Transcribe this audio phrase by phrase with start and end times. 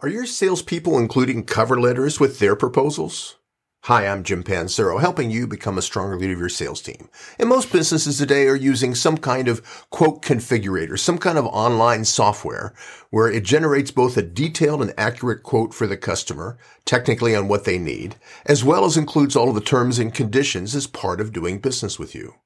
[0.00, 3.34] Are your salespeople including cover letters with their proposals?
[3.82, 7.08] Hi, I'm Jim Pancero, helping you become a stronger leader of your sales team.
[7.36, 12.04] And most businesses today are using some kind of quote configurator, some kind of online
[12.04, 12.72] software
[13.10, 17.64] where it generates both a detailed and accurate quote for the customer, technically on what
[17.64, 18.14] they need,
[18.46, 21.98] as well as includes all of the terms and conditions as part of doing business
[21.98, 22.36] with you.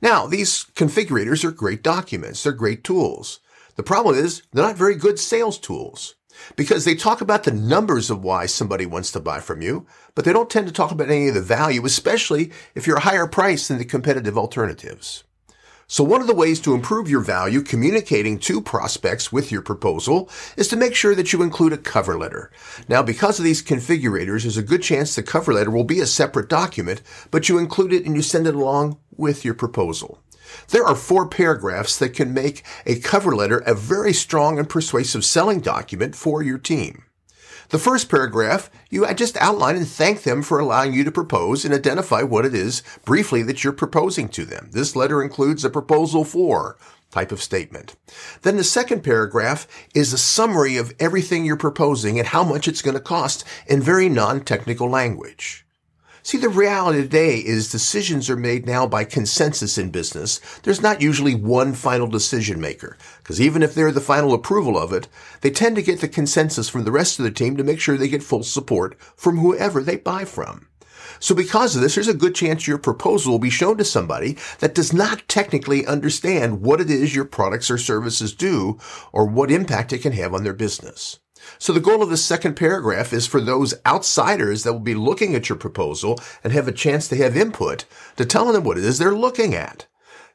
[0.00, 2.42] Now, these configurators are great documents.
[2.42, 3.40] They're great tools.
[3.74, 6.14] The problem is they're not very good sales tools
[6.56, 10.24] because they talk about the numbers of why somebody wants to buy from you, but
[10.24, 13.26] they don't tend to talk about any of the value, especially if you're a higher
[13.26, 15.24] price than the competitive alternatives.
[15.88, 20.28] So one of the ways to improve your value communicating to prospects with your proposal
[20.56, 22.50] is to make sure that you include a cover letter.
[22.88, 26.06] Now, because of these configurators, there's a good chance the cover letter will be a
[26.06, 30.20] separate document, but you include it and you send it along with your proposal.
[30.68, 35.24] There are four paragraphs that can make a cover letter a very strong and persuasive
[35.24, 37.04] selling document for your team.
[37.70, 41.74] The first paragraph, you just outline and thank them for allowing you to propose and
[41.74, 44.68] identify what it is briefly that you're proposing to them.
[44.70, 46.78] This letter includes a proposal for
[47.10, 47.96] type of statement.
[48.42, 52.82] Then the second paragraph is a summary of everything you're proposing and how much it's
[52.82, 55.65] going to cost in very non-technical language.
[56.26, 60.40] See, the reality today is decisions are made now by consensus in business.
[60.64, 64.92] There's not usually one final decision maker, because even if they're the final approval of
[64.92, 65.06] it,
[65.42, 67.96] they tend to get the consensus from the rest of the team to make sure
[67.96, 70.66] they get full support from whoever they buy from.
[71.20, 74.36] So because of this, there's a good chance your proposal will be shown to somebody
[74.58, 78.80] that does not technically understand what it is your products or services do
[79.12, 81.20] or what impact it can have on their business.
[81.58, 85.34] So the goal of the second paragraph is for those outsiders that will be looking
[85.34, 87.84] at your proposal and have a chance to have input
[88.16, 89.86] to tell them what it is they're looking at.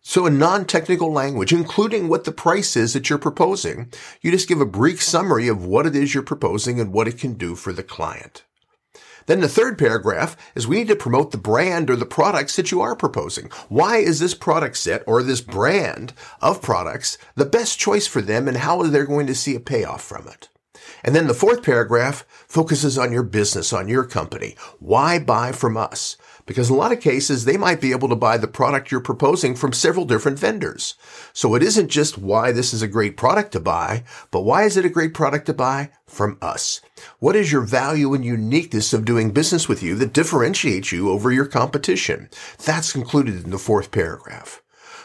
[0.04, 4.60] So in non-technical language, including what the price is that you're proposing, you just give
[4.60, 7.72] a brief summary of what it is you're proposing and what it can do for
[7.72, 8.44] the client.
[9.28, 12.72] Then the third paragraph is we need to promote the brand or the products that
[12.72, 13.52] you are proposing.
[13.70, 18.48] Why is this product set or this brand of products the best choice for them
[18.48, 20.50] and how are they going to see a payoff from it?
[21.04, 24.56] And then the fourth paragraph focuses on your business, on your company.
[24.80, 26.18] Why buy from us?
[26.46, 29.00] Because in a lot of cases, they might be able to buy the product you're
[29.00, 30.96] proposing from several different vendors.
[31.34, 34.76] So it isn't just why this is a great product to buy, but why is
[34.76, 36.82] it a great product to buy from us?
[37.20, 41.32] What is your value and uniqueness of doing business with you that differentiates you over
[41.32, 42.30] your competition?
[42.66, 44.62] That's included in the fourth paragraph.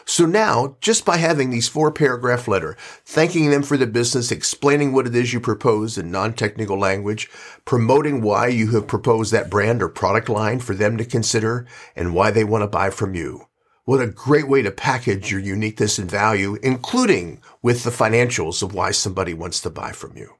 [0.09, 4.93] So now, just by having these four paragraph letter, thanking them for the business, explaining
[4.93, 7.29] what it is you propose in non-technical language,
[7.65, 12.15] promoting why you have proposed that brand or product line for them to consider and
[12.15, 13.47] why they want to buy from you.
[13.83, 18.73] What a great way to package your uniqueness and value, including with the financials of
[18.73, 20.35] why somebody wants to buy from you.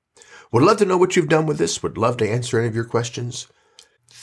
[0.54, 1.84] Would love to know what you've done with this.
[1.84, 3.48] Would love to answer any of your questions.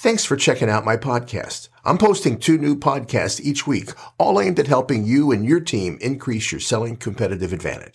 [0.05, 1.71] Thanks for checking out my podcast.
[1.83, 3.89] I'm posting two new podcasts each week,
[4.19, 7.93] all aimed at helping you and your team increase your selling competitive advantage.